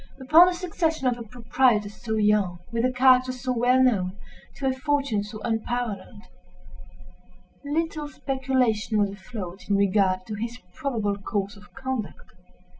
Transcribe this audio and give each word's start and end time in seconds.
Upon 0.19 0.47
the 0.47 0.53
succession 0.55 1.05
of 1.05 1.19
a 1.19 1.21
proprietor 1.21 1.89
so 1.89 2.15
young, 2.15 2.57
with 2.71 2.83
a 2.83 2.91
character 2.91 3.31
so 3.31 3.51
well 3.55 3.83
known, 3.83 4.17
to 4.55 4.65
a 4.65 4.73
fortune 4.73 5.23
so 5.23 5.39
unparalleled, 5.43 6.23
little 7.63 8.07
speculation 8.07 8.97
was 8.97 9.11
afloat 9.11 9.69
in 9.69 9.75
regard 9.75 10.25
to 10.25 10.33
his 10.33 10.57
probable 10.73 11.19
course 11.19 11.55
of 11.55 11.71
conduct. 11.75 12.31